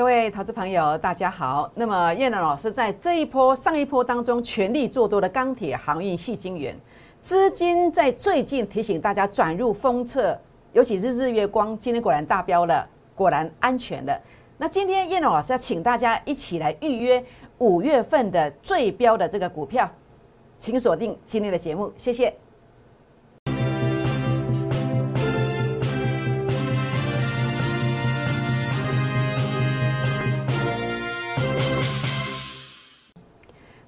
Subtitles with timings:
[0.00, 1.70] 各位投资朋友，大家好。
[1.74, 6.74] 那么叶龙老师在这一波、上一波当中全力做多的钢铁、航运、细晶圆
[7.20, 10.34] 资金，在最近提醒大家转入封测，
[10.72, 14.18] 尤其是日月光，今天果然大标了，果然安全了。
[14.56, 17.22] 那今天叶龙老师要请大家一起来预约
[17.58, 19.86] 五月份的最标的这个股票，
[20.58, 22.34] 请锁定今天的节目，谢谢。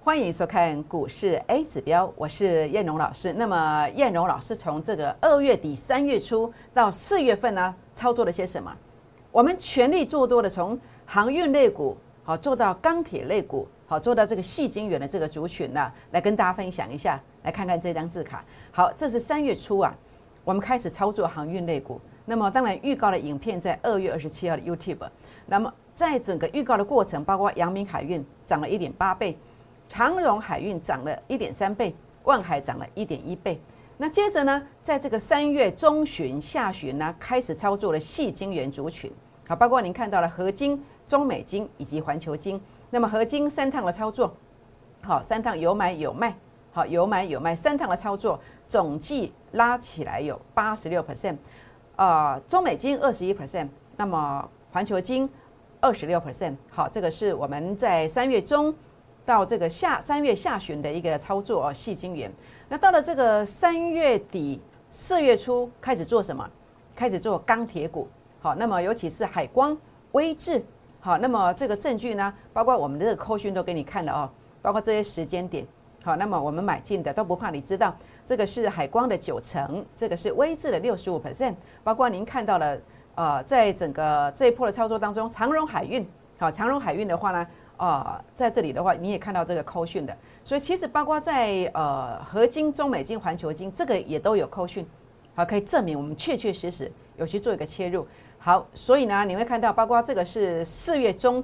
[0.04, 3.32] 欢迎收看股市 A 指标，我是燕荣老师。
[3.34, 8.76] 那么燕荣老师从这个二月底三月初到四月份呢，操作了些什么？
[9.30, 10.76] 我们全力做多的，从
[11.06, 17.22] 航运类股好做到钢铁类股，好做到这个细晶圆的这个族群呢，来跟大家分享一下。
[17.44, 18.44] 来看看这张字卡。
[18.72, 19.94] 好，这是三月初啊，
[20.42, 22.00] 我们开始操作航运类股。
[22.24, 25.08] 那么当然预告的影片在二月二十七号的 YouTube。
[25.46, 29.38] 那么在整个预告的过程，包括阳明海运涨了一点八倍。
[29.92, 33.60] 长荣海运涨了一点三倍，万海涨了一点一倍。
[33.98, 39.12] 那接着呢，在这个三月中旬、下旬呢，开始操作了细晶圆族群，
[39.46, 42.58] 好，包括您看到了合金、中美金以及环球金。
[42.88, 44.34] 那么合金三趟的操作，
[45.02, 46.34] 好，三趟有买有卖，
[46.72, 51.36] 好，有买有卖，三趟的操作总计拉起来有八十六 percent，
[51.96, 55.28] 啊，中美金二十一 percent，那么环球金
[55.80, 58.74] 二十六 percent，好，这个是我们在三月中。
[59.24, 62.30] 到这个下三月下旬的一个操作哦，细晶圆。
[62.68, 66.48] 那到了这个三月底四月初开始做什么？
[66.94, 68.08] 开始做钢铁股。
[68.40, 69.76] 好，那么尤其是海光、
[70.12, 70.62] 威智。
[71.00, 75.66] 好，那么这个证据呢，包括我们的这个扣讯都给你看了哦，包括这些时间点。
[76.04, 77.94] 好，那么我们买进的都不怕你知道，
[78.26, 81.54] 这个是海光的九成，这个是威智的六十五 percent。
[81.84, 82.78] 包括您看到了，
[83.14, 86.06] 呃，在整个这一波的操作当中，长荣海运。
[86.38, 87.46] 好，长荣海运的话呢？
[87.82, 94.86] 啊，在这里的话，你也看到这个扣讯的，所以其实包括在呃合金、中美金、环球金，这个也都有扣讯，
[95.34, 98.06] 好，可以证明我们确确实实有去做一个切入。
[98.38, 101.42] 好，所以呢，你会看到包括这个是四月中，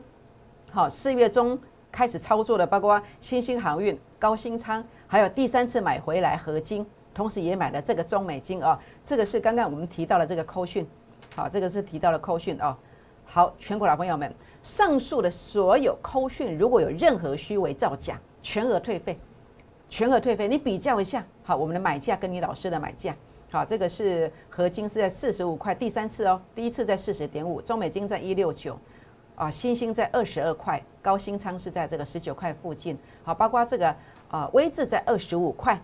[0.71, 1.59] 好，四月中
[1.91, 10.87] 开始操作的，包括新兴航运、高新仓，还有第三次买回来合金，同时也买了这个中美金啊，这个是刚刚我们提到的这个扣讯，
[11.34, 12.78] 好，这个是提到了扣讯啊。
[13.25, 14.32] 好，全国老朋友们。
[14.62, 19.19] 上述的所有扣讯，如果有任何虚伪造假，全额退费，
[19.88, 20.48] 全额退费。
[20.48, 23.14] 你比较一下，好，我们的买价跟你老师的买价，
[23.50, 28.78] 好，这个是合金是在四十五块，第三次哦，第一次在四十点五，中美金在一六九，
[29.36, 33.94] 啊，新兴在二十二块，高新仓是在这个十九块附近，好，包括这个
[34.28, 35.80] 啊，微智在二十五块，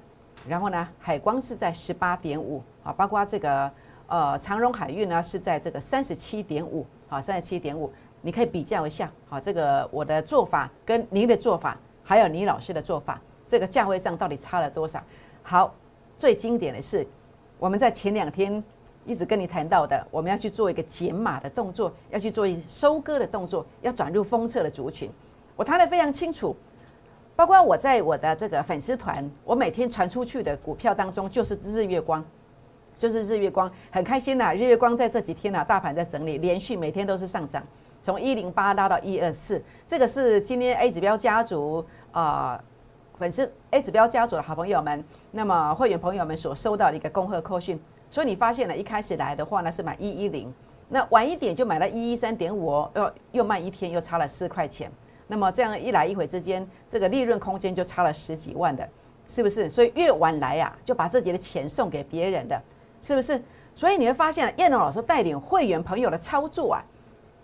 [0.46, 3.70] 然后呢，海光是在十八点五，啊，包括这个
[4.06, 7.90] 呃，长荣海运呢是在这个三十七点五，好，三十七点五。
[8.26, 14.98] 你可以比较一下，好，这个我的做法跟您的做法，还有倪老师的做法，这个价位上到底差了多少？
[15.42, 15.74] 好，
[16.16, 17.06] 最经典的是
[17.58, 18.64] 我们在前两天
[19.04, 25.10] 一直跟你谈到的，我们要去做一个减码的动作，要去做一收割的动作，要转入封测的族群。
[25.54, 26.56] 我谈的非常清楚，
[27.36, 32.24] 包括我在我的这个粉丝团，我每天传出去的股票当中，就是日月光，
[32.96, 34.54] 就是日月光，很开心呐！
[34.54, 37.62] 日月光在这几天呐，大盘在整理，连续每天都是上涨。
[38.04, 41.82] 从一零八拉到一二四，这个是今天 A 指标家族
[42.12, 42.62] 啊
[43.16, 47.81] 粉丝 A 指标家族的好朋友们，那么会员朋友们所收到的一个恭贺扣讯。
[48.10, 50.53] 所以你发现了，一开始来的话呢是买一一零，
[50.91, 54.93] 那晚一点就买了一一三点五哦，又又慢一天又差了四块钱。
[55.26, 58.87] 那么这样一来一回之间，这个利润空间就差了十几万的，
[59.28, 59.70] 是不是？
[59.70, 62.62] 所以越晚来呀，就把自己的钱送给别人的，
[63.00, 63.43] 是不是？
[63.72, 66.84] 所以你会发现，燕龙老师带领会员朋友的操作啊。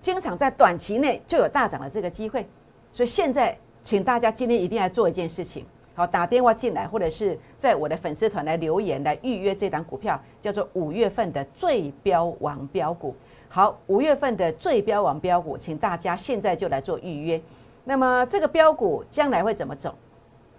[0.01, 2.49] 经常在短期内就有大涨的这个机会，
[2.91, 13.15] 所以现在请大家今天一定要做一件事情，好打电话进来，或者是在我的粉丝团来留言来预约这档股票，叫做五月份的最标王标股。
[13.49, 17.41] 好，五月份的最标王标股，请大家现在就来做预约。
[17.85, 19.95] 那么这个标股将来会怎么走？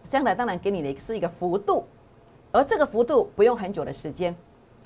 [0.08, 1.86] 将来当然给你的是一个幅度，
[2.52, 4.36] 而这个幅度不用很久的时间。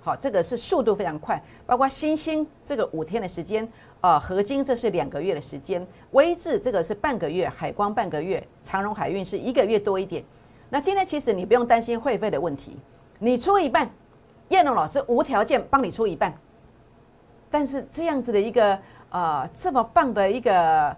[0.04, 3.68] 好，这个是速度非常快，包括新兴这个五天的时间，
[4.06, 10.24] 啊，合金这是两个月的时间，微智这个是半个月，海光半个月，长荣海运是一个月多一点。
[10.70, 12.78] 那今天其实你不用担心会费的问题，
[13.18, 13.90] 你出一半，
[14.50, 16.32] 燕龙老师无条件帮你出一半。
[17.50, 18.78] 但是这样子的一个
[19.10, 20.96] 呃这么棒的一个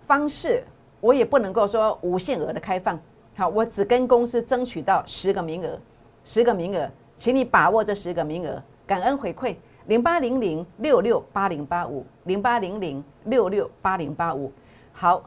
[0.00, 0.64] 方式，
[1.00, 2.98] 我也不能够说无限额的开放。
[3.36, 5.78] 好，我只跟公司争取到十个名额，
[6.24, 6.90] 十个名额。
[7.14, 9.54] 请你把握这十个名额，感恩回馈。
[9.86, 14.52] 零八零零六六八零八五，零八零零六六八零八五。
[14.92, 15.22] 好，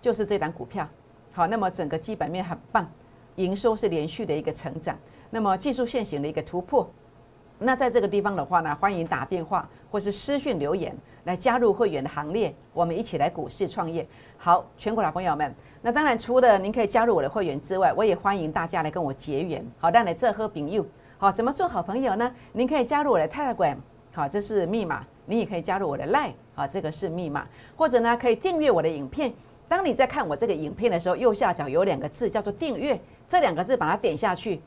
[0.00, 0.86] 就是这档股票。
[1.34, 2.90] 好，那么整个基本面很棒，
[3.36, 4.98] 营收是连续的一个成长，
[5.30, 6.90] 那么技术线型的一个突破。
[7.62, 14.06] 那在这个地方的话呢，欢迎打电话或是私讯留言来加入会员的行列，我们一起来股市创业。
[14.38, 19.64] 好，全国老朋友们，那当然除了您可以加入我的会员之外，我也欢迎大家来跟我结缘。
[19.78, 20.84] 好，让来这喝饼友。
[21.20, 22.34] 好，怎么做好朋友呢？
[22.52, 23.76] 您可以加入我的 Telegram，
[24.10, 25.04] 好，这是密码。
[25.26, 27.46] 你也可以加入我的 Line，好，这个是密码。
[27.76, 29.30] 或者呢，可以订阅我的影片。
[29.68, 34.62] 当你在看我这个影片的时候，右下角有两个字叫做订阅，这两个字把它点下去。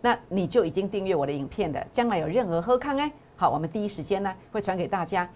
[0.00, 5.28] 那你就已经订阅我的影片的，将来有任何喝康哎，好，我们第一时间呢会传给大家，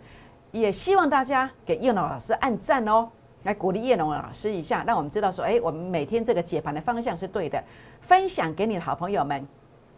[0.53, 3.07] 也希望大家给叶龙老师按赞哦，
[3.43, 7.63] 来鼓励叶龙老师一下，让我们知道说，哎，我们每天这个解盘的方向是对的，
[8.01, 9.47] 分享给你的好朋友们。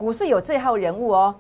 [0.05, 1.35] 股市有这号人物哦，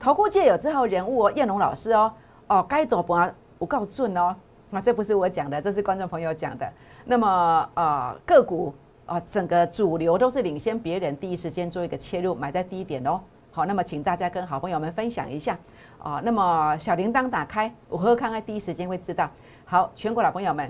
[0.00, 2.10] 投顾界有这号人物哦，叶龙老师哦，
[2.46, 3.14] 哦，该多不
[3.58, 4.34] 不够准哦，
[4.70, 6.66] 啊，这不是我讲的，这是观众朋友讲的。
[7.04, 8.74] 那么呃，个股。
[9.04, 13.20] 啊，整个主流都是领先别人，第一时间做一个切入，买在低点哦。
[13.52, 15.56] 好，那么请大家跟好朋友们分享一下
[16.00, 16.20] 啊。
[16.24, 19.30] 那么小铃铛打开，我和看看第一时间会知道。
[19.64, 20.68] 好，全国老朋友们，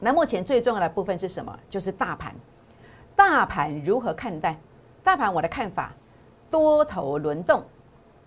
[0.00, 1.56] 那目前最重要的部分是什么？
[1.68, 2.34] 就是大盘。
[3.14, 4.58] 大盘如何看待？
[5.04, 5.92] 大盘我的看法，
[6.50, 7.62] 多头轮动，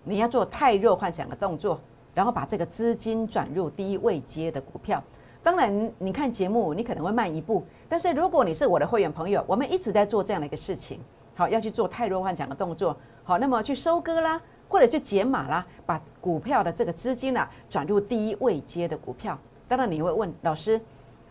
[0.02, 1.78] 你要做太弱幻想的动作，
[2.14, 5.02] 然后把这个资金转入低位接的股票。
[5.42, 7.62] 当然，你看节目，你可能会慢一步。
[7.86, 10.98] 但是如果你是我的会员朋友，我们一直在做这样的一个事情，
[11.36, 19.38] 好，要去做太弱幻想的动作，好，那么去收割啦，或者去解码啦，把股票的这个资金呢转入低位接的股票。
[19.68, 20.80] 当然你会问老师，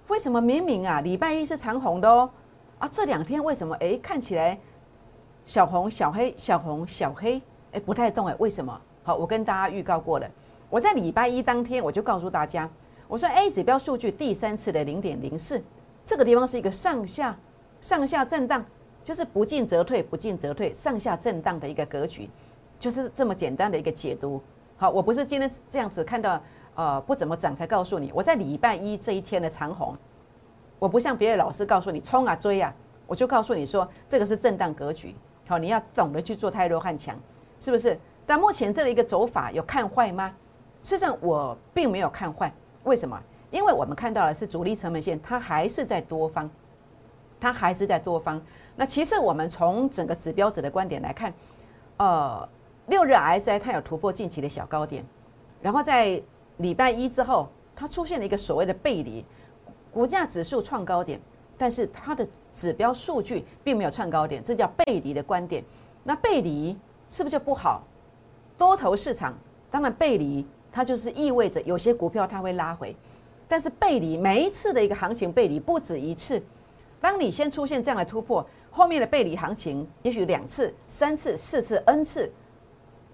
[0.09, 2.29] 为什么明明啊礼拜一是长红的哦，
[2.77, 4.59] 啊这两天为什么哎看起来
[5.45, 7.41] 小红小黑小红小黑
[7.71, 8.79] 哎不太动哎为什么？
[9.03, 10.29] 好，我跟大家预告过了，
[10.69, 12.69] 我在礼拜一当天我就告诉大家。
[13.07, 15.61] 我说 A 指标数据第三次的零点零四，
[16.05, 17.37] 这个地方是一个上下
[17.81, 18.65] 上下震荡，
[19.03, 22.29] 就是不进则退，不进则退，上下震荡的一个格局，
[22.79, 24.41] 就是这么简单的一个解读。
[24.77, 26.41] 好，我不是今天这样子看到
[26.75, 29.95] 呃不怎么涨才告诉你，我在礼拜一这一天的长红，
[30.79, 32.73] 我不像别的老师告诉你冲啊追啊，
[33.05, 35.13] 我就告诉你说这个是震荡格局，
[35.47, 37.17] 好，你要懂得去做太弱汉强，
[37.59, 37.99] 是不是？
[38.25, 40.33] 但目前这的一个走法有看坏吗？
[40.81, 42.53] 事实上我并没有看坏。
[42.83, 43.21] 为什么？
[43.51, 46.49] 因为我们看到的是主力成本线，它还是在多方，
[47.39, 48.41] 它还是在多方。
[48.75, 51.33] 那其次，我们从整个指标值的观点来看，
[51.97, 52.47] 呃，
[52.87, 55.05] 六日 RSI 它有突破近期的小高点，
[55.61, 56.21] 然后在
[56.57, 59.23] 礼拜一之后，它出现了一个所谓的背离，
[59.91, 61.19] 股价指数创高点，
[61.63, 65.63] 但是它的指标数据并没有创高点，这叫背离的观点。
[66.03, 66.77] 那背离
[67.07, 67.81] 是不是就不好？
[68.57, 69.33] 多头市场
[69.71, 70.45] 当然背离。
[70.69, 72.93] 它就是意味着有些股票它会拉回，
[73.47, 76.43] 但是背离每一次的一个行情背离不止一次。
[76.99, 82.29] 当你先出现这样的突破，后面的背离行情也许两次、三次、四次、n 次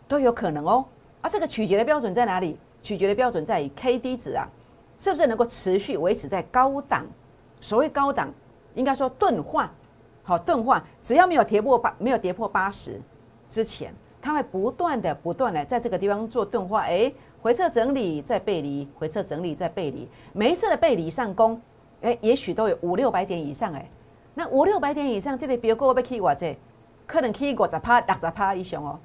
[0.07, 0.83] 都有可能哦。
[1.21, 2.57] 啊，这个取决的标准在哪里？
[2.81, 4.47] 取决的标准在于 K D 值啊，
[4.97, 7.05] 是不是能够持续维持在高档？
[7.59, 8.33] 所谓高档，
[8.75, 9.71] 应该说钝化，
[10.23, 12.99] 好钝化，只要没有跌破八，没有跌破八十
[13.47, 17.11] 之前，它会不断的、不断的在这个地方做钝化，哎。
[17.41, 21.57] 回撤整理再背离，回撤整理再背离，每一次的背离上攻，
[22.01, 23.89] 哎，也许都有五六百点以上哎。
[24.33, 26.53] 那五六百点以上，这里标股要起我这，
[27.07, 28.99] 可能起五十趴、六十趴以上哦，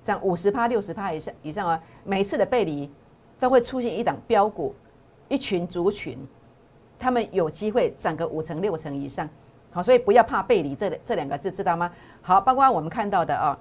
[0.00, 1.80] 涨五十趴、六十趴以上以上哦。
[2.04, 2.88] 每一次的背离
[3.40, 4.72] 都会出现一档标股，
[5.28, 6.16] 一群族群，
[7.02, 9.28] 他们有机会涨个五成、六成以上。
[9.72, 11.90] 好，所以不要怕背离这这两个字，知道吗？
[12.20, 13.58] 好，包括我们看到的啊，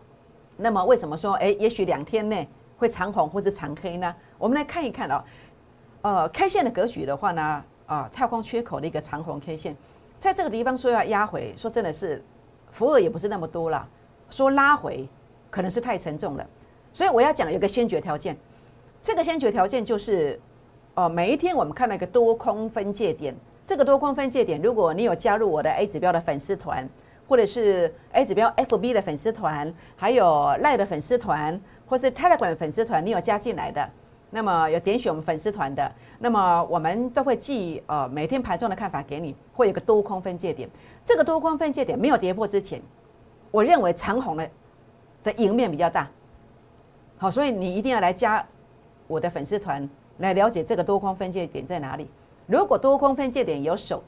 [0.58, 2.48] 那么为什么说哎，也许两天内？
[2.78, 4.16] 会长红或是长黑呢？
[4.38, 5.24] 我们来看一看哦。
[6.02, 9.76] 呃，K 线的格局的话呢，啊，跳空缺口的一个长红 K 线，
[10.18, 12.24] 在这个地方说要压回，说真的是
[12.72, 13.88] 幅额也不是那么多了，
[14.32, 15.08] 说拉回
[15.52, 16.46] 可能是太沉重了。
[16.92, 18.36] 所以我要讲有个先决条件，
[19.02, 20.40] 这个先决条件就是，
[21.02, 26.88] 哦，每一天我们看到一个多空分界点，这个多空分界点，如果你有加入我的 A 指标的粉丝团，
[27.28, 31.60] 或者是 A 指标 FB 的粉丝团，还有赖的粉丝团。
[31.88, 33.90] 或是 Telegram 粉丝团，你有加进来的，
[34.30, 40.70] 那么有点选我们粉丝团的，那么我们都会寄呃每天盘中的看法给你，会有个多空分界点。
[41.04, 42.82] 这个多空分界点没有跌破之前，
[43.50, 44.50] 我认为长虹的
[45.24, 46.08] 的赢面比较大。
[47.18, 48.46] 好，所以你一定要来加
[49.08, 49.90] 我的粉丝团，
[50.22, 52.08] 来了解这个多空分界点在哪里。
[52.48, 54.02] 如果多空分界点有守，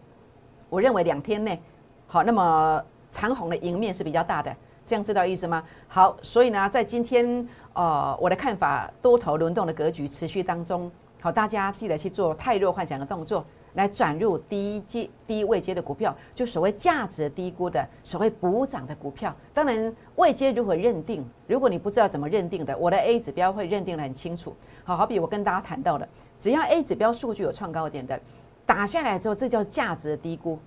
[0.69, 1.61] 我认为两天内
[2.07, 4.55] 好，那么长虹的赢面是比较大的。
[4.85, 5.63] 这样知道意思吗？
[5.87, 10.91] 好，所以呢，在今天呃，我的看法，多头轮动的格局持续当中，
[11.21, 13.45] 好，大家记得去做太弱幻想的动作。
[13.73, 19.35] 来转入低阶、低位阶的股票，就所谓价值低估的、所谓补涨的股票。
[19.53, 21.27] 当然，位阶如何认定？
[21.47, 24.55] 如果你不知道怎么认定的，我的 A 指标会认定的很清楚。
[24.83, 28.19] 好好比我跟大家谈到的，只要 A 指标数据有创高点的，
[28.65, 30.59] 打下来之后，这叫价值低估。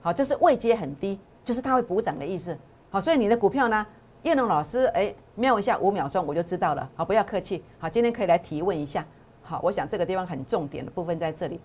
[0.00, 2.58] 好，这是位阶很低，就是它会补涨的意思。
[2.90, 3.86] 好，所以你的股票呢，
[4.24, 6.90] 叶龙老师，哎，瞄一下五秒钟我就知道了。
[6.94, 7.62] 好，不要客气。
[7.78, 9.06] 好，今天可以来提问一下。
[9.42, 11.60] 好，我想这个地方很重点的部分在这里。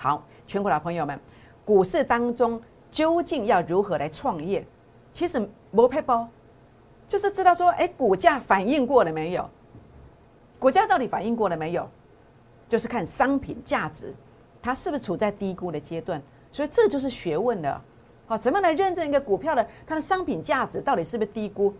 [0.00, 1.18] 好，全国老朋友们，
[1.64, 4.64] 股市当中究竟要如何来创业？
[5.12, 6.28] 其实摩配包
[7.08, 9.50] 就是知道说，哎，股价反应过了没有？
[10.56, 11.90] 股价到底反应过了没有？
[12.68, 14.14] 就是看商品价值，
[14.62, 16.22] 它是不是处在低估的阶段？
[16.52, 17.82] 所以这就是学问了。
[18.28, 21.74] 好，怎么来认证一个股票的它的商品价值到底是不是低估？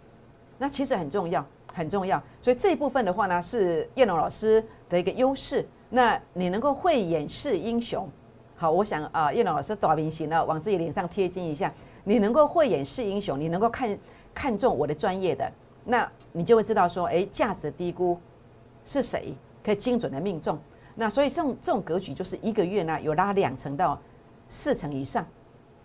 [0.58, 2.20] 那其实很重要，很重要。
[2.40, 5.64] 所以这一部分的话呢，是叶龙老师的一个优势。
[5.90, 8.08] 那你能够慧眼识英雄，
[8.54, 11.72] 好，我想啊，叶老师短明星呢，往自己脸上贴金一下。
[12.04, 13.98] 你能够慧眼识英雄，你能够看
[14.34, 15.50] 看中我的专业的，
[15.84, 18.18] 那你就会知道说，哎，价值低估
[18.84, 20.58] 是谁，可以精准的命中。
[20.94, 23.98] 那所以这种这种格局，就是一个月呢有拉两成到
[24.46, 25.26] 四成以上，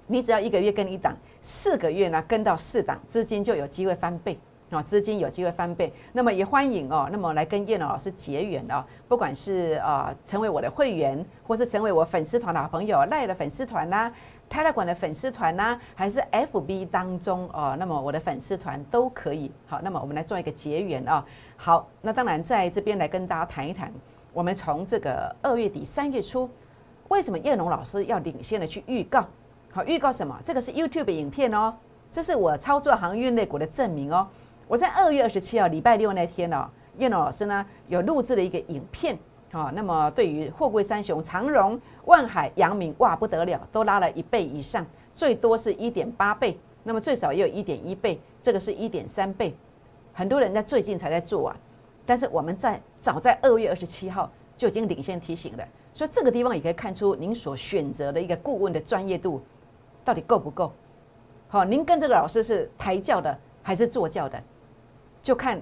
[0.08, 4.38] 你只要一个月跟一档，四个月呢跟到四档，资金就有机会翻倍。
[4.74, 14.12] 啊，资金有机会翻倍，那么也欢迎哦，那么来跟叶老师结缘哦，不管是啊成为我的会员，或是成为我粉丝团的好朋友，赖的粉丝团呐，
[14.50, 19.52] 泰勒馆的粉丝团呐，还是 FB 当中哦，那么我的粉丝团都可以。
[19.68, 21.26] 好，那么我们来做一个结缘啊。
[21.56, 23.92] 好，那当然在这边来跟大家谈一谈，
[24.34, 26.50] 我们从这个二月底三月初，
[27.10, 29.26] 为什么叶龙老师要领先的去预告？
[29.72, 30.40] 好，预告什么？
[30.44, 31.74] 这个是 YouTube 影片哦，
[32.12, 34.28] 这是我操作航运类股的证明哦。
[34.74, 39.16] 我在二月二十七号礼拜六那天呢，叶老师呢有录制了一个影片，
[39.52, 49.56] 啊，那么对于货柜三雄长荣、万海、阳明，哇不得了，都拉了一倍以上，最多是一点八倍，那么最少也有一点一倍，这个是一点三倍，
[50.12, 51.56] 很多人在最近才在做啊，
[52.04, 54.28] 但是我们在早在二月二十七号
[54.58, 55.64] 就已经领先提醒了，
[55.94, 59.40] 所以这个地方也可以看出您所选择的一个顾问的专业度
[60.04, 60.74] 到底够不够，
[61.48, 64.42] 好，您跟这个老师是抬轿的还是坐轿的？
[65.24, 65.60] 就看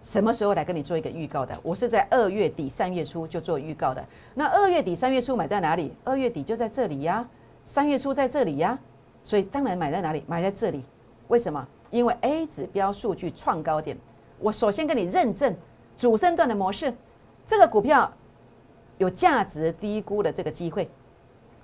[0.00, 1.56] 什么时候来跟你做一个预告的。
[1.62, 4.02] 我是在二月底三月初就做预告的。
[4.34, 5.92] 那二月底三月初买在哪里？
[6.02, 7.28] 二月底就在这里呀，
[7.62, 8.76] 三月初在这里呀。
[9.22, 10.24] 所以当然买在哪里？
[10.26, 10.82] 买在这里。
[11.28, 11.66] 为什么？
[11.90, 13.96] 因为 A 指标数据创高点。
[14.38, 15.54] 我首先跟你认证
[15.96, 16.94] 主升段的模式，
[17.44, 18.10] 这个股票
[18.96, 20.88] 有价值低估的这个机会。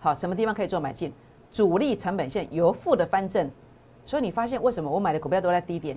[0.00, 1.12] 好，什么地方可以做买进？
[1.50, 3.50] 主力成本线由负的翻正。
[4.04, 5.96] 所以你发现为什么我买的股票都在低点？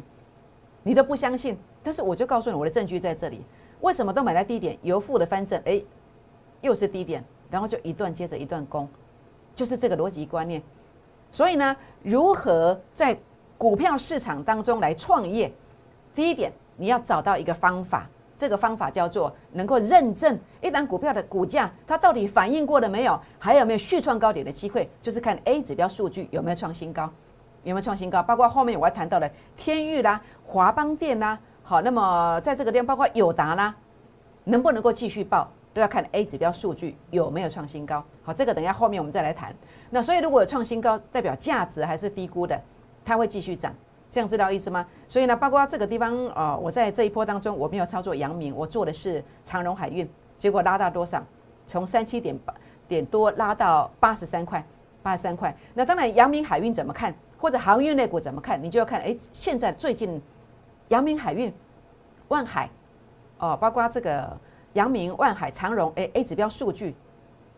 [0.87, 3.43] 你都不相信，但是我就告诉你，我的证据在这里。
[3.81, 5.81] 为什么都买在低点，由负的翻正，哎，
[6.61, 8.87] 又是低点，然后就一段接着一段攻，
[9.55, 10.61] 就是这个逻辑观念。
[11.31, 13.17] 所以呢，如何在
[13.57, 15.51] 股票市场当中来创业？
[16.13, 27.11] 第一点，你要找到一个方法，这个方法叫做能够认证一档股票的股价，它到底反应过了没有，还有没有续创高点的机会，就是看 A 指标数据有没有创新高。
[27.65, 28.21] 有没有创新高？
[28.23, 33.75] 包括后面我还谈到了天域啦、华邦电啦，好，那么在这个地方包括友达啦，
[34.43, 38.03] 能不能够继续报，都要看 A 指标数据有没有创新高。
[38.23, 39.53] 好，这个等一下后面我们再来谈。
[39.89, 42.57] 那所以如果有创新高，代表价值还是低估的，
[43.03, 43.73] 它会继续涨，
[44.11, 44.85] 这样知道意思吗？
[45.07, 50.07] 所以呢，包括这个地方呃，我在这一波当中我没有操作阳明，我做的是长荣海运，
[50.37, 51.23] 结果拉到多少？
[51.65, 52.53] 从三七点八
[52.87, 54.63] 点多拉到八十三块，
[55.01, 55.55] 八十三块。
[55.73, 57.11] 那当然，阳明海运怎么看？
[57.37, 58.61] 或者航运类股怎么看？
[58.61, 60.21] 你就要看，哎，现在最近，
[60.89, 61.53] 阳明海运、
[62.29, 62.69] 万海，
[63.39, 64.35] 哦，包括这个
[64.73, 66.95] 阳明、万海、长荣，哎，A 指标数据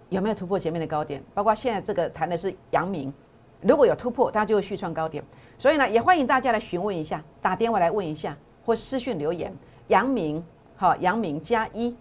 [0.10, 1.24] 有没有突破前面的高点？
[1.34, 3.14] 包括现在这个谈的是阳明，
[3.62, 5.24] 如果有突破，大家就会续创高点。
[5.58, 9.56] 所以呢，也欢迎大家来询问一下，打电话来问一下，或私讯留言，
[9.88, 10.44] 阳明，
[10.76, 11.96] 好，阳明加一，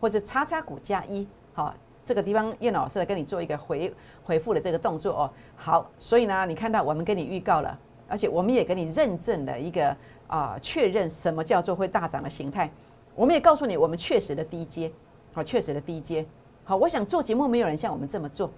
[0.00, 1.74] 或者叉叉股加一，好。
[2.06, 5.30] 这个地方叶老师来跟你做一个回回复的这个动作哦。
[5.56, 7.76] 好，所以呢，你看到我们跟你预告了，
[8.08, 9.94] 而且我们也给你认证了一个
[10.28, 12.70] 啊，确认什么叫做会大涨的形态。
[13.16, 14.88] 我们也告诉你，我们确实的低阶，
[15.34, 16.24] 好，确实的低阶。
[16.62, 18.48] 好，我想做节目没有人像我们这么做。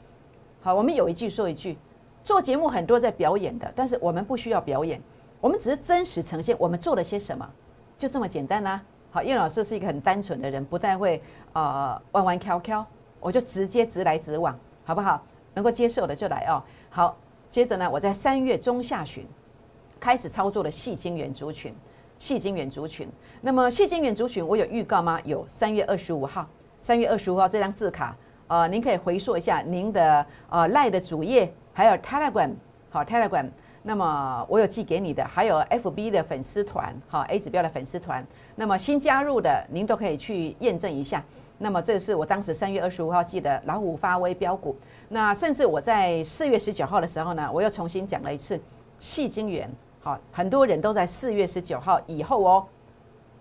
[0.60, 1.78] 好，我们有一句说一句，
[2.22, 5.00] 做节目很多在表演的，但是我们不需要表演，
[5.40, 7.48] 我们只是真实呈现我们做了些什么，
[7.96, 8.82] 就这么简单啦。
[9.10, 11.22] 好，叶老师是一个很单纯的人，不太会
[11.54, 12.84] 啊弯弯翘翘。
[13.20, 15.22] 我就直接直来直往，好不好？
[15.54, 16.62] 能够接受的就来哦。
[16.88, 17.16] 好，
[17.50, 19.26] 接着呢，我在三月中下旬，
[19.98, 21.74] 开始操作的细晶元族群，
[22.18, 23.08] 细晶元族群。
[23.40, 25.20] 那么细晶元族群，我有预告吗？
[25.24, 26.48] 有，三月二十五号，
[26.80, 32.52] 三月二十五号这张字卡，呃，您可以回溯一下您的呃赖的主页，还有 Telegram，
[32.90, 33.48] 好 Telegram。
[33.82, 38.26] 那么我有寄给你的，还有 FB 的粉丝团，好 A 指标的粉丝团。
[38.54, 41.24] 那么新加入的，您都可以去验证一下。
[41.58, 44.76] 那么这是我当时三月二十五号记得老虎发威标股。
[45.08, 48.60] 那甚至我在四月十九号的时候呢，我又重新讲了一次
[48.98, 49.68] 细晶元。
[50.00, 52.64] 好，很多人都在四月十九号以后哦，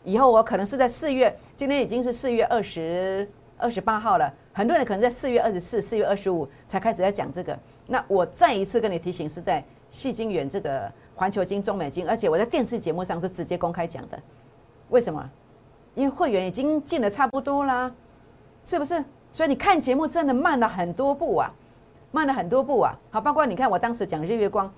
[0.04, 7.58] 以后我可能是在四月，今天已经是四月二十二十八号了，很多人可能在四月二十四、四月二十五才开始在讲这个。
[7.86, 14.20] 那我再一次跟你提醒，是在细晶元这个环球金、中美金，而且我在电视节目上是直接公开讲的。
[14.90, 15.30] 为什么？
[15.96, 17.92] 因为会员已经进的差不多啦，
[18.68, 19.02] 是不是？
[19.32, 21.50] 所以你看节目真的慢了很多步啊，
[22.12, 22.94] 慢了很多步啊。
[23.10, 24.70] 好，包括你看我当时讲日月光。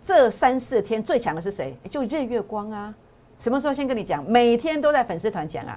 [0.00, 1.76] 这三四天最强的是谁？
[1.90, 2.94] 就日月光啊！
[3.36, 4.24] 什么时候先跟你讲？
[4.30, 5.76] 每天都在粉丝团讲啊，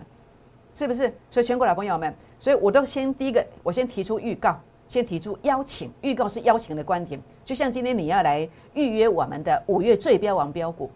[0.76, 1.12] 是不是？
[1.32, 4.56] 所以全国老朋友们，所以我都先第一个，我先提出预告，
[4.88, 5.92] 先提出邀请。
[6.02, 10.92] 预告是邀请的观点，就像今天你要来预约我们的五月最标王标股，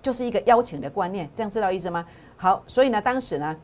[0.00, 2.06] 就是一个邀请的观念，这样知道意思吗？
[2.36, 3.56] 好，所以呢，当时呢，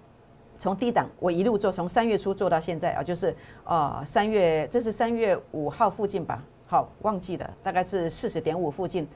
[0.58, 3.34] 从低档我一路做，从三月初做到现在啊，就是
[3.64, 6.42] 呃三月，这是三月五号附近吧。
[6.66, 9.08] 好，忘记了，大概是四十点五附近，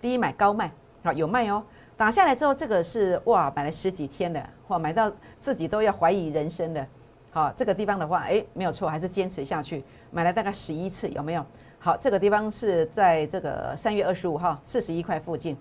[0.00, 0.70] 低买高卖，
[1.02, 1.62] 好有卖哦。
[1.96, 6.86] 打下来之后，这个是哇，买了十几天的，哇，买到自己都要怀疑人生的。
[7.30, 11.46] 好，这个地方的话，哎，没有错，还是坚持下去，买了大概十一次，有没有？
[11.78, 15.56] 好，这个地方是在这个三月二十五号四十一块附近，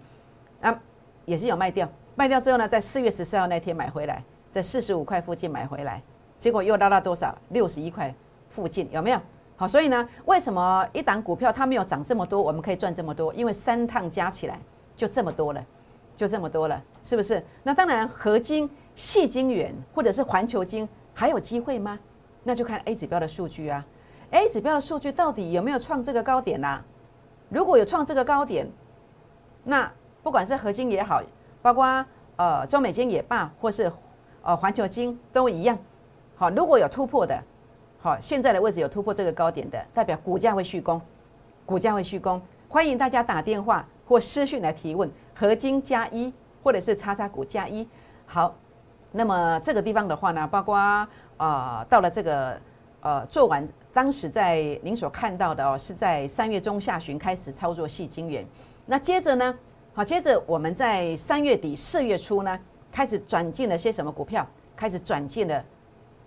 [0.61, 0.77] 啊，
[1.25, 6.01] 也是有卖掉，卖掉之后呢，在四月十四号那天买回来，在四十五块附近买回来，
[6.37, 7.37] 结果又拉到多少？
[7.49, 8.13] 六十一块
[8.49, 9.19] 附近，有没有？
[9.55, 13.33] 好，所以呢，为什么一档股票它没有涨这么多，我们可以赚这么多？
[13.33, 14.57] 因为三趟加起来
[14.95, 15.65] 就这么多了，
[16.15, 17.43] 就这么多了，是不是？
[17.63, 21.99] 那当然，合金、细晶圆或者是环球金还有机会吗？
[22.43, 23.85] 那就看 A 指标的数据啊。
[24.31, 26.81] A 指标的数据到底有没有创这个高点呢？
[27.49, 28.65] 如果有创这个高点，
[29.65, 29.91] 那
[30.23, 31.21] 不管是合金也好，
[31.61, 32.05] 包括
[32.37, 33.91] 呃中美金也罢，或是
[34.41, 35.77] 呃环球金都一样。
[36.35, 37.39] 好，如果有突破的。
[38.01, 41.01] 好，现在的位置有突破这个高点的，代表股价会续攻，
[41.65, 42.41] 股价会续攻。
[42.69, 46.31] 欢迎大家打电话或私讯来提问，合金加一
[46.63, 47.85] 或者是叉叉股加一。
[48.25, 48.55] 好，
[49.11, 50.77] 那么这个地方的话呢，包括
[51.35, 52.57] 啊，到了这个
[53.01, 58.47] 呃做完，当时在您所看到的哦，是在三月中下旬开始操作细金元。
[58.85, 59.53] 那接着呢，
[59.93, 62.57] 好，接着我们在三月底四月初呢，
[62.91, 64.45] 开始转进了些什么股票？
[64.75, 65.63] 开始转进了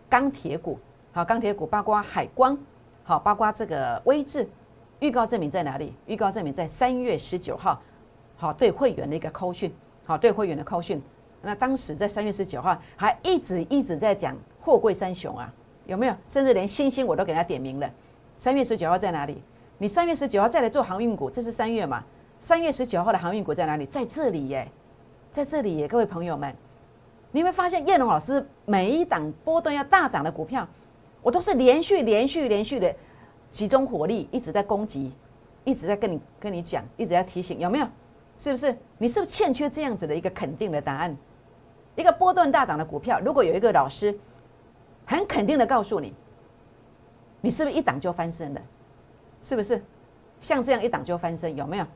[0.09, 0.79] 钢铁股。
[1.13, 2.57] 好，钢铁股包括海光，
[3.05, 4.49] 好，包括这个威智，
[5.01, 5.95] 预告证明在哪里？
[6.07, 7.81] 预告证明在三月十九号，
[8.37, 9.71] 好，对会员的一个扣讯，
[10.07, 11.03] 好，对会员的扣讯。
[11.43, 15.53] 那当时在三月十九号还一直一直在讲货柜三雄啊，
[15.87, 16.15] 有没有？
[16.29, 17.91] 甚至连星星我都给他点名了。
[18.39, 19.43] 三月十九号在哪里？
[19.79, 22.05] 你三月十九号再来做航运股，这是三月嘛？
[22.39, 23.85] 三月十九号的航运股在哪里？
[23.87, 24.71] 在这里耶，
[25.33, 26.55] 在这里耶，各位朋友们，
[27.31, 30.69] 你会发现叶龙老师每一档波段要大涨的股票。
[31.23, 32.95] 我都是连续、连续、连续的
[33.51, 35.11] 集中火力，一直在攻击，
[35.65, 37.89] 一直在跟你、跟你讲，一直在提醒，有没有？
[38.37, 38.77] 是不是？
[38.99, 41.17] 你是不是欠缺这样子的一个肯定的答案？
[41.97, 44.15] 一个波段大涨的股票，如果有一个老师
[45.07, 46.13] 很肯定的告诉你，
[47.41, 48.61] 你是不是一档就翻身了？
[49.41, 49.83] 是不是？
[50.41, 51.87] 像这样一档就翻身，有没有？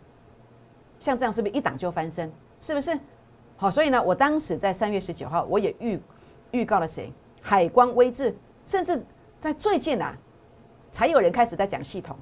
[0.98, 2.32] 像这样是不是一档就翻身？
[2.60, 2.98] 是不是？
[3.56, 6.00] 好，所以呢，我当时在三月十九号，我也预
[6.50, 7.12] 预告了谁？
[7.42, 9.04] 海光威智，甚至。
[9.38, 10.16] 在最近啊，
[10.90, 12.16] 才有人开始在讲系统，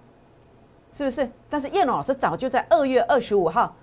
[0.93, 1.31] 是不是？
[1.49, 3.75] 但是叶龙老师早就在二月二十五号，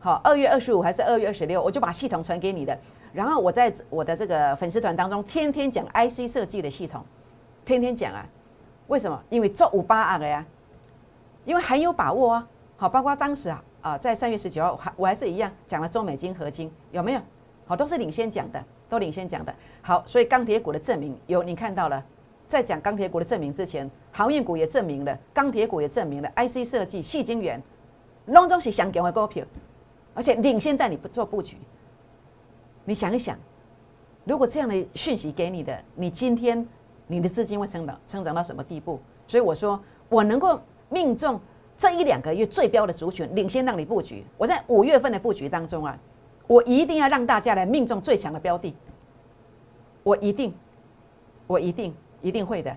[0.00, 2.76] 好，二月二十五还是二月二十六，我就把系统传给你的。
[3.12, 7.02] 然后我在我的这个粉丝团当中，天天讲 IC 设计的系统，
[7.64, 8.26] 天天讲啊。
[8.88, 9.22] 为什么？
[9.30, 10.44] 因为做五八二的呀，
[11.44, 12.48] 因为很有把握啊。
[12.76, 17.20] 好，包括当时啊啊，在三月十九号，还我还是一样讲了中美金合金，有没有？
[17.66, 19.54] 好，都是领先讲的，都领先讲的。
[19.82, 22.02] 好，所以钢铁股的证明有，你看到了。
[22.48, 27.58] 在讲钢铁股的证明之前，航运股也证明了，钢铁股也证明了，IC 设计、细晶圆，
[28.26, 29.42] 拢总是相强的股票，
[30.12, 31.56] 而且领先带你不做布局。
[32.84, 33.38] 你想一想，
[34.24, 36.68] 如果这样的讯息给你的，你今天
[37.06, 39.00] 你的资金会成长成长到什么地步？
[39.26, 41.40] 所以我说，我能够命中
[41.82, 44.24] 这一两个月最标的族群，领先让你布局。
[44.38, 45.98] 我在五月份的布局当中啊，
[46.46, 48.72] 我一定要让大家来命中最强的标的，
[50.04, 50.54] 我一定，
[51.48, 51.92] 我一定。
[52.20, 52.72] 一定会的，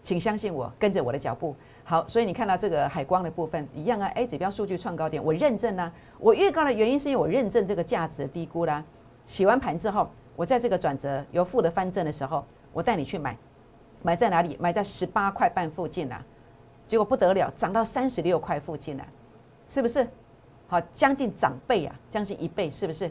[0.00, 1.54] 请相信我，跟着我的脚步。
[1.84, 8.82] 好，所以你看到这个海光的部分一样啊，A 指标数据创高点，我认证啊，我预告的原因是因为我认证这个价值低估啦。
[9.26, 12.42] 洗完盘之后，我在这个转折由负的翻正的时候，
[12.72, 13.36] 我带你去买，
[14.02, 14.56] 买在哪里？
[14.58, 16.24] 买在十八块半附近啊，
[16.88, 19.06] 结果不得了，涨到三十六块附近了，
[19.68, 20.04] 是不是？
[20.66, 23.08] 好，将近涨倍啊，将近一倍，是不是？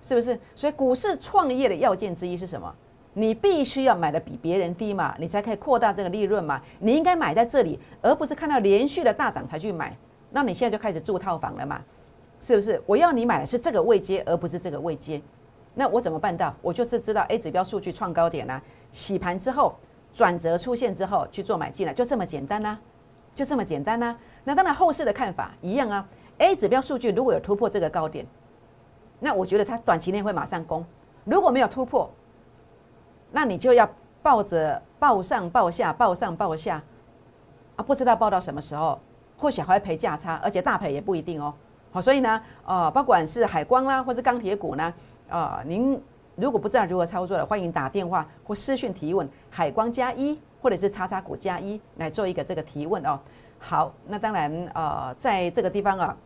[0.00, 0.38] 是不是？
[0.54, 2.74] 所以股市创业的要件之一是什么？
[3.12, 6.62] 你必须要买的比别人低嘛，你才可以扩大这个利润嘛。
[6.78, 9.94] 你应该买在这里，而不是看到连续的大涨才去买。
[10.30, 11.82] 那你现在就开始住套房了嘛？
[12.38, 12.80] 是不是？
[12.86, 15.20] 我要你买的是这个位阶，而不是这个位阶。
[15.74, 16.54] 那我怎么办到？
[16.62, 19.74] 我就是知道 A 指标数据创高点啦，洗盘之后
[20.14, 22.78] 转折出现之后去做买进来，就这么简单啦，
[23.40, 24.14] 就这么简单呢。
[24.44, 26.06] 那当然后市的看法一样啊。
[26.36, 28.26] A 指标数据如果有突破这个高点，
[29.18, 30.84] 那我觉得它短期内会马上攻。
[31.24, 32.10] 如果没有突破，
[33.30, 33.88] 那你就要
[34.22, 36.82] 抱着抱上抱下，抱上抱下，
[37.76, 39.00] 啊，不知道抱到什么时候，
[39.38, 41.54] 或许还会赔价差，而且大赔也不一定哦。
[41.90, 44.92] 好，所以呢，呃，不管是海光啦，或是钢铁股呢，
[45.30, 45.98] 呃，您
[46.36, 53.18] 如果不知道如何操作的，欢迎打电话或私讯提问，海光加一，或者是叉叉股加一来做一个这个提问哦。
[53.58, 56.16] 好，那当然，呃，在这个地方啊，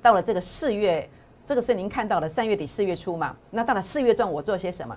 [0.00, 1.08] 到了这个四月，
[1.44, 3.34] 这个是您看到的三月底四月初嘛？
[3.50, 4.96] 那到了四月中，我做些什么？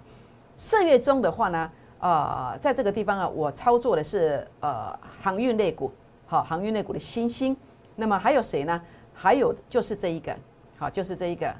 [0.56, 5.92] 四月中的话呢，呃，在这个地方啊，我操作的是呃航运类股，
[6.28, 7.58] 好，航运类股的新兴。
[7.96, 8.80] 那么还有谁呢？
[9.14, 10.36] 还有就是这一个，
[10.78, 11.52] 好，就是这一个，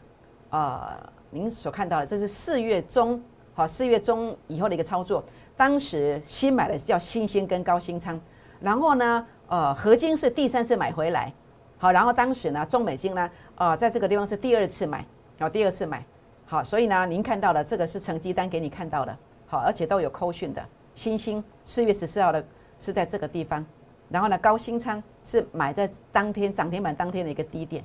[0.52, 0.98] 呃，
[1.32, 3.20] 您所看到的，这是四月中，
[3.56, 5.24] 好，四月中以后的一个操作。
[5.56, 8.20] 当时新买的叫新兴跟高新仓，
[8.60, 11.32] 然后呢，呃，合金是第三次买回来，
[11.78, 15.06] 好，然后当时呢，中美金呢，呃，在这个地方是第二次买，
[15.40, 16.04] 好，第二次买。
[16.46, 20.62] 好，所以呢，您看到的这个是成绩单给你看到的，好，而且都有扣讯的。
[20.94, 22.44] 星星四月十四号的
[22.78, 23.66] 是在这个地方，
[24.10, 27.82] 然后呢，高新仓是买在当天涨停板当天的一个低点，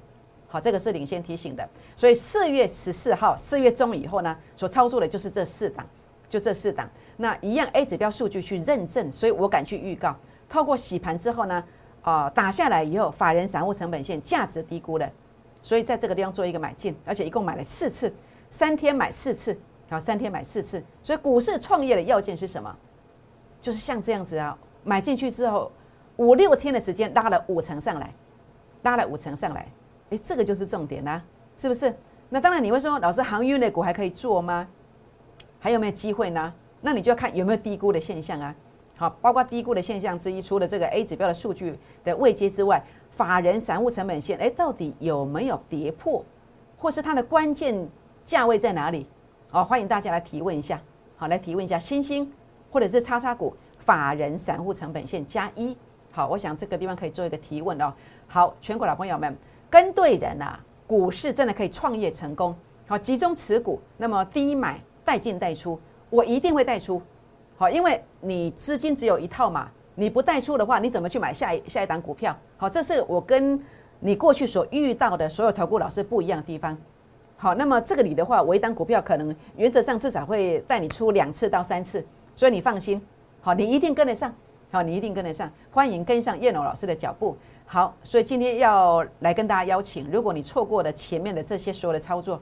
[0.48, 1.68] 好，这个是领先提醒的。
[1.94, 5.86] 所以四月十四号四月中以后呢，所操作的就是这四档，
[6.28, 6.90] 就这四档。
[7.16, 10.14] 那一样 A 指标数据去认证，所以我敢去预告，
[10.48, 11.64] 透过洗盘之后呢，
[12.02, 15.10] 啊，打下来以后，法人散户成本线价值低估了，
[15.62, 18.12] 所以在这个地方做一个买进，而且一共买了四次。
[18.48, 19.58] 三天买四次，
[19.90, 22.74] 好，三天买四次，所以股市创业的要件是什么？
[23.60, 25.70] 就是像这样子啊，买进去之后
[26.16, 28.14] 五六天的时间拉了五成上来，
[28.82, 29.66] 拉了五成上来，
[30.10, 31.20] 诶，这个就是重点啦，
[31.56, 31.92] 是不是？
[32.28, 34.68] 那当然你会说，老师航运类股还可以做吗？
[35.58, 36.54] 还有没有机会呢？
[36.80, 38.54] 那你就要看有没有低估的现象啊。
[38.98, 46.24] 好，包括低估的现象之一，除了这个 A 指标的数据的未接之外，法人散户成本线，诶，到底有没有跌破，
[46.78, 47.88] 或是它的关键？
[48.24, 49.06] 价位在哪里？
[49.52, 50.80] 哦，欢迎大家来提问一下。
[51.16, 52.28] 好，来提问一下星星
[52.72, 55.76] 或者是叉叉股法人散户成本线加一。
[56.10, 57.94] 好，我想这个地方可以做一个提问哦。
[58.26, 59.36] 好，全国老朋友们，
[59.70, 60.58] 跟对人啊，
[60.88, 62.52] 股市真的可以创业成功。
[62.88, 65.78] 好，集中持股，那么低买带进带出，
[66.10, 67.00] 我一定会带出。
[67.56, 72.36] 好，因为你资金只有一套嘛，你不带出的话，你怎么去买下一下一档股票？
[72.56, 73.58] 好，这是我跟
[74.00, 76.76] 你过去所遇到的所有投顾老师不一样的地方。
[77.38, 83.00] 好，那么这个里的话，我一单股票可能原则上至少会带你出两次到三次，所以你放心，
[83.40, 84.34] 好，你一定跟得上，
[84.70, 87.36] 好，你一定跟得上，欢迎跟上叶龙老师的脚步。
[87.66, 92.40] 好，所以今天要来跟大家邀请，如果你错过了前面的这些所有的操作，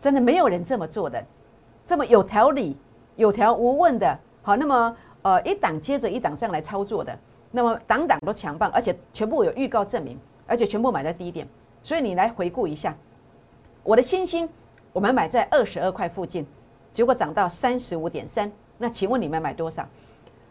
[0.00, 1.24] 真的没有人这么做的，
[1.86, 2.76] 这么有条理、
[3.16, 7.16] 有条无问的，好，那么呃一档接着一档这样来操作的，
[7.50, 11.46] 那么档档都强棒，而且全部有预告证明，而且全部买在低点，
[11.82, 12.96] 所以你来回顾一下。
[13.82, 14.48] 我的星星，
[14.94, 16.46] 我们买在二十二块附近，
[16.90, 18.50] 结果涨到三十五点三。
[18.78, 19.86] 那请问你们买多少？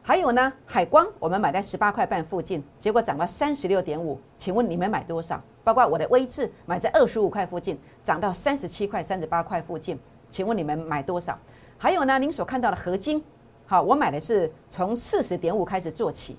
[0.04, 4.20] 还有呢，海光我们买在十八块半附近，结果涨到三十六点五。
[4.38, 5.42] 请问你们买多少？
[5.64, 9.98] 包括我的微智买在二十五块附近，涨到三十七块、三十八块附近。
[10.34, 11.38] 请问你们买多少？
[11.78, 13.24] 还有呢，您所看到的合金，
[13.68, 16.36] 好，我买的是从四十点五开始做起，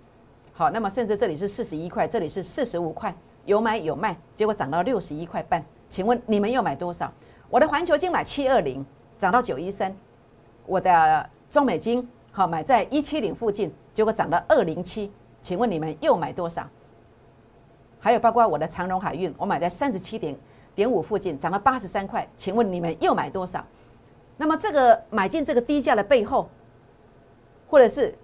[0.52, 5.64] 好，那么甚至这里是四十一块，这里是四十五块，有买有卖，结果涨到六十一块半。
[5.88, 7.12] 请问你们又买多少？
[7.48, 8.84] 我的环球金买七二零，
[9.16, 9.94] 涨到九一三。
[10.66, 15.12] 我的中美金好买在一七零附近，结果涨到二零七。
[15.40, 16.68] 请问你们又买多少？
[18.00, 20.36] 还有包括我的长荣海运，我买在三十七点
[20.74, 22.28] 点五附近，涨了八十三块。
[22.36, 23.64] 请问你们又买多少？
[24.36, 26.48] 那么这个买进这个低价的背后，
[27.68, 28.14] 或者是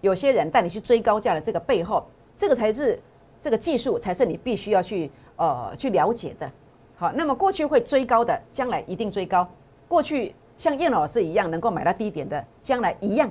[0.00, 2.98] 有些人带你去追高价的这个背后，这个才是
[3.40, 6.50] 这个技术，才是你必须要去呃去了解的。
[6.96, 9.48] 好，那么过去会追高的，将来一定追高。
[9.88, 13.30] 过去像叶老师一样能够买到低点的，将来一样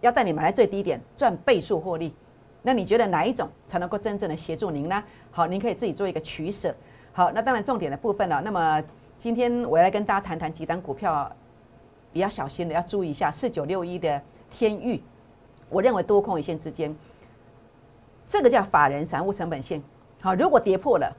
[0.00, 2.14] 要带你买来最低点赚倍数获利。
[2.62, 5.02] 那你觉得哪一种才能够真正的协助您呢？
[5.30, 6.74] 好，您可以自己做一个取舍。
[7.12, 8.40] 好，那当然重点的部分了。
[8.42, 8.82] 那么
[9.16, 11.30] 今天我来跟大家谈谈几单股票
[12.14, 15.02] 比较小心的，要注意一下四九六一的天域。
[15.68, 16.94] 我认为多空一线之间，
[18.26, 19.82] 这个叫法人散户成本线。
[20.22, 21.14] 好，如果跌破了，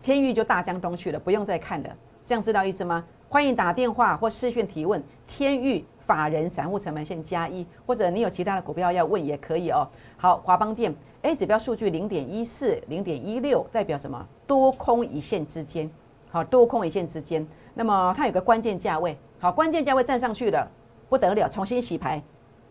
[0.00, 1.90] 天域就大江东去了，不用再看了。
[2.24, 3.04] 这样知道意思吗？
[3.28, 5.02] 欢迎打电话或视讯提问。
[5.26, 5.84] 天域。
[6.06, 9.88] 法人散户成本线加一，或者你有其他的股票要问也可以哦。
[10.16, 14.24] 好，华邦电 A 指标数据零点一四、零点一六，代表什么？
[14.46, 15.90] 多空一线之间。
[16.30, 17.44] 好，多空一线之间。
[17.74, 20.66] 那么它有个关键价位，好，关键价位站上去了，
[21.08, 22.22] 不得了，重新洗牌，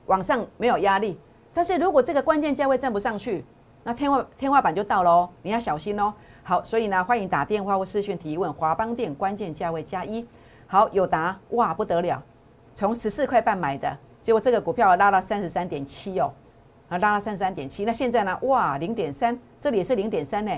[0.07, 1.19] 往上没有压力。
[1.53, 3.45] 但是如果这个关键价位站不上去，
[3.83, 6.13] 那天花天花板就到喽，你要小心哦。
[6.43, 8.51] 好，所以呢，欢迎打电话或视讯提问。
[8.53, 10.25] 华邦电关键价位加一。
[10.67, 12.21] 好，有答哇，不得了。
[12.73, 16.33] 从十四块半买的，结果这个股票拉到三十三点七哦，
[16.89, 17.85] 啊，拉到三十三点七。
[17.85, 18.37] 那现在呢？
[18.41, 20.51] 哇，零点三，这里也是零点三呢，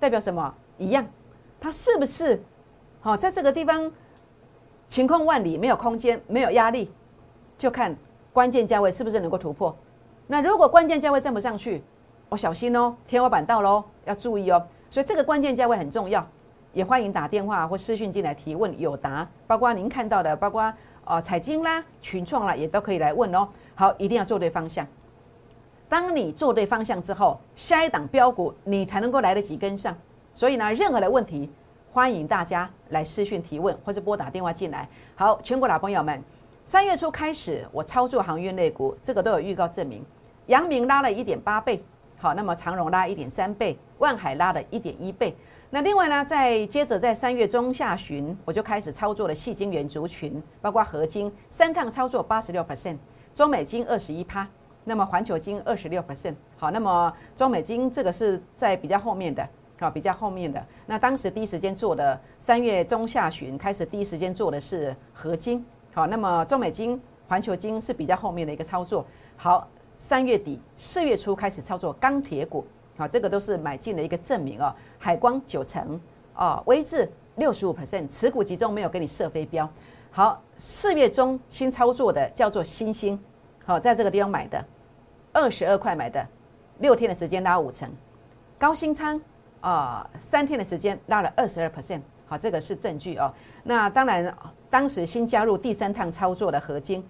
[0.00, 0.52] 代表什么？
[0.76, 1.06] 一样，
[1.60, 2.42] 它是不是？
[3.00, 3.90] 好，在这个地方
[4.88, 6.90] 晴空万里，没有空间，没有压力，
[7.56, 7.94] 就看
[8.32, 9.76] 关键价位是不是能够突破。
[10.26, 11.82] 那如果关键价位站不上去，
[12.28, 14.66] 我小心哦，天花板到喽，要注意哦。
[14.90, 16.26] 所以这个关键价位很重要，
[16.72, 20.72] 也欢迎打电话或私讯进来提问，有答，包括您看到的，包括。
[21.10, 23.48] 哦，彩金啦、群创啦，也都可以来问哦。
[23.74, 24.86] 好，一定要做对方向。
[25.88, 29.96] 当你做对方向之后，下一档标股你才能够来得及跟上。
[30.34, 31.50] 所以呢，任何的问题，
[31.90, 34.88] 欢迎大家来私讯提问，或是拨打电话进来。
[35.14, 36.22] 好，全国老朋友们，
[36.64, 40.04] 三月初开始我操作航运类股，这个都有预告证明。
[40.46, 41.82] 阳明拉了一点八倍，
[42.18, 45.34] 好，那么长荣拉一点三倍，万海拉了一点一倍。
[45.70, 52.96] 那另外呢，在接着在三月中下旬，我就开始操作了细晶圆族群，包括合金三趟操作八十六 percent，
[53.34, 54.46] 中美金二十一趴，
[54.84, 56.34] 那么环球金二十六 percent。
[56.56, 59.46] 好，那么中美金这个是在比较后面的，
[59.78, 60.64] 好，比较后面的。
[60.86, 65.64] 那当时第一时间做的三月中下旬开始第一时间做的是合金，
[65.94, 69.06] 好，那么中美金、环球金是比较后面的一个操作。
[69.36, 72.66] 好，三月底四月初开始操作钢铁股。
[72.96, 74.74] 好，这个都是买进的一个证明哦。
[74.98, 76.00] 海光九成
[76.34, 79.70] 哦，微智六十五 percent，持股集中没有给你设飞镖。
[80.10, 83.16] 好，四月中新操作的叫做新星，
[83.64, 84.64] 好，在这个地方买的，
[85.32, 86.26] 二十二块买的，
[86.78, 87.88] 六天的时间拉五成。
[88.58, 89.20] 高新仓
[89.60, 93.32] 啊，三天的时间拉了二十二 percent，好，这个是证据哦。
[93.64, 94.34] 那当然，
[94.70, 97.04] 当时新加入第三趟操作的合金，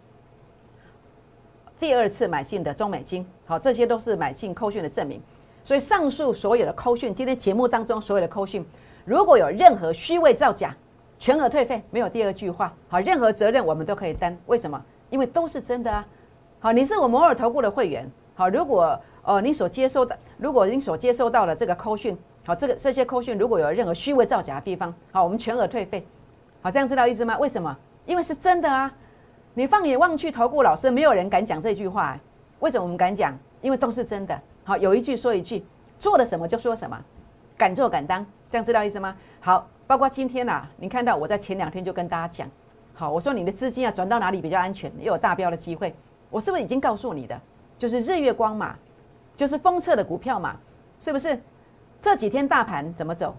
[1.79, 5.21] 第二次买进的中美金，好，这些都是买进扣讯的证明。
[5.63, 8.65] 所以上述所有的扣讯，今天节目当中所有的扣讯，
[9.05, 10.75] 如果有任何虚伪造假，
[11.19, 12.73] 全额退费，没有第二句话。
[12.89, 14.35] 好，任何责任我们都可以担。
[14.47, 14.83] 为什么？
[15.11, 16.07] 因为都是真的啊。
[16.61, 18.11] 好，你是我摩尔投顾的会员。
[18.35, 22.17] 好，如果呃你所接收的，如果您所接收到的这个扣讯，
[22.49, 26.03] 好，这个这些扣讯如果有任何虚伪造假的地方，好，我们全额退费。
[26.63, 27.37] 好，这样知道意思吗？
[27.37, 27.77] 为什么？
[28.07, 28.91] 因为是真的啊。
[29.53, 32.19] 你放眼望去，投顾老师没有人敢讲这句话。
[32.61, 33.39] 为什么我们敢讲？
[33.61, 34.41] 因为都是真的。
[34.65, 35.63] 好，有一句说一句，
[35.99, 36.99] 做了什么就说什么，
[37.55, 39.15] 敢做敢当，这样知道意思吗？
[39.41, 42.51] 好，包括今天呐，你看到我在前两天就跟大家讲，
[42.95, 45.95] 好，我说你的资金啊转到哪里比较安全，又有大标的机会，
[46.31, 47.39] 我是不是已经告诉你的？
[47.77, 48.75] 就是日月光嘛，
[49.37, 50.57] 就是封测的股票嘛，
[50.99, 51.39] 是不是？
[52.01, 53.35] 这几天大盘怎么走？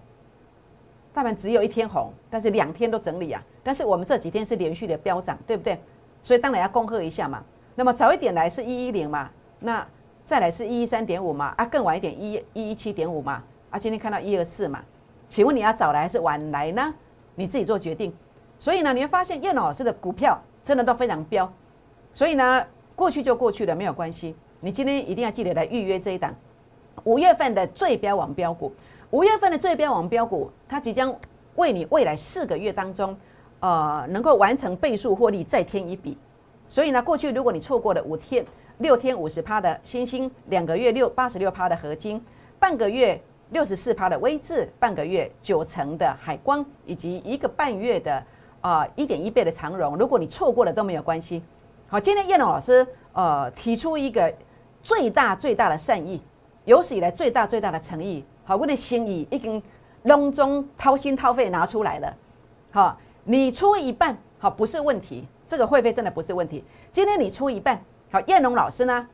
[1.12, 3.42] 大盘只有一天红，但是两天都整理啊。
[3.62, 5.80] 但是我们这几天是连续的飙涨，对不对？
[6.22, 7.42] 所以当然要恭贺一下嘛。
[7.74, 9.86] 那么早一点来是一一零嘛，那。
[10.22, 14.80] 再来是一一三点五嘛，啊，更晚一点一一一七点五嘛，啊，今天看到一二四嘛，
[15.26, 16.94] 请问你要早来还是晚来呢？
[17.34, 18.14] 你自己做决定。
[18.56, 21.52] 所以呢，你会发现叶老师的股票真的都非常飙，
[22.14, 24.36] 所以呢，过去就过去了，没有关系。
[24.60, 26.32] 你今天一定要记得来预约这一档
[27.04, 28.72] 五月份的最标王标股。
[29.10, 31.14] 五月份的最标王标股，它即将
[31.56, 33.16] 为你未来四个月当中，
[33.60, 36.16] 呃，能够完成倍数获利再添一笔。
[36.68, 38.44] 所以呢，过去如果你错过了五天。
[38.78, 42.18] 六天五十趴的星星，两个月六八十六趴的合金，
[42.58, 48.24] 半个月六十四趴的微智，半个月九成的海光，以及一个半月的
[48.62, 49.98] 啊一点一倍的长荣。
[49.98, 51.42] 如果你错过了都没有关系。
[51.88, 54.32] 好，今天叶龙老师呃提出一个
[54.80, 56.18] 最大最大的善意，
[56.64, 59.62] 有史以来最大最大的诚意，好，我的心意已经
[60.02, 62.14] 隆中掏心掏肺拿出来了。
[62.70, 66.62] 好，你出一半好不是问题，这个会费真的不是问题。
[66.92, 67.82] 今天你出一半。
[68.12, 69.08] 好，燕龙老师呢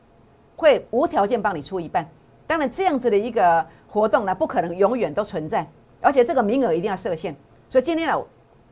[0.55, 2.07] 会无条件帮你出一半。
[2.47, 5.69] 当然，这样子的一个活动呢，不可能永远都存在，
[6.01, 7.35] 而且这个名额一定要设限。
[7.69, 8.25] 所以今天呢，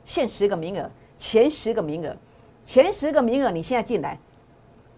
[0.03, 2.15] 限十个名额，前十个名额，
[2.63, 4.17] 前十个名额，你现在进来，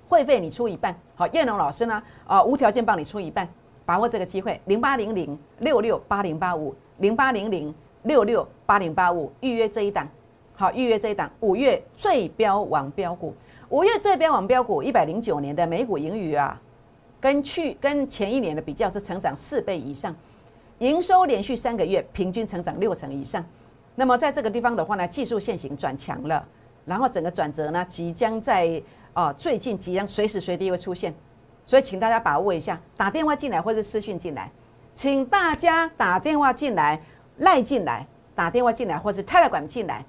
[0.08, 3.50] 会费你出一半，好，叶龙老师呢，啊，无条件帮你出一半，
[3.88, 7.74] 把握这个机会，零八零零六六八零八五，零八零零
[8.04, 10.06] 六六八零八五，预约这一档，
[10.54, 13.34] 好，预约这一档，五月最标王标股，
[13.70, 16.62] 五月最标王标股，一百零九年的美股盈余啊，
[17.22, 20.14] 跟去跟前一年的比较是成长四倍以上，
[20.80, 23.42] 营收连续三个月平均成长六成以上，
[23.96, 26.46] 那么在这个地方的话呢，技术线型转强了，
[26.84, 28.84] 然后整个转折呢，即将在。
[29.14, 31.12] 啊，最近即将随时随地会出现，
[31.68, 34.50] 所以请大家把握一下，打电话进来或者私讯进来，
[34.94, 37.00] 请大家打电话进来、
[37.40, 40.04] 赖进来、打电话进来或是泰来管进来，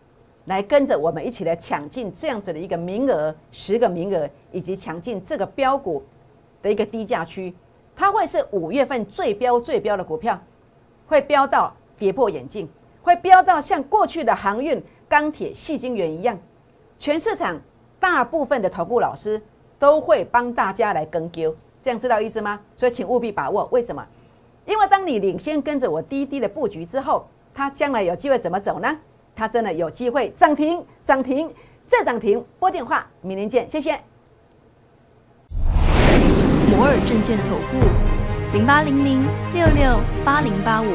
[0.44, 6.00] 来跟着我们一起来抢进这样子的一个名额，十个名额，以及抢进这个标股
[6.62, 7.52] 的一个低价区，
[7.96, 10.40] 它会是五月份最标最标的股票，
[11.08, 12.68] 会飙到跌破眼镜，
[13.02, 16.38] 会飙到像过去的航运、钢铁、细晶圆一样，
[17.00, 17.60] 全市场。
[18.00, 19.42] 大部分的头部老师
[19.78, 22.60] 都会帮大家来跟丢，这样知道意思吗？
[22.76, 23.68] 所以请务必把握。
[23.70, 24.04] 为什么？
[24.66, 28.98] 因为当你领先跟着我滴滴的布局之后，它将来有机会怎么走呢？
[29.34, 31.48] 它真的有机会涨停，涨停
[31.86, 32.44] 再涨停。
[32.58, 33.98] 拨电话，明天见，谢谢。
[36.70, 39.22] 摩尔证券投顾零八零零
[39.54, 40.86] 六六八零八五。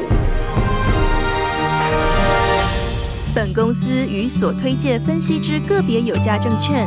[3.34, 6.86] 本公司与所推介分析之个别有价证券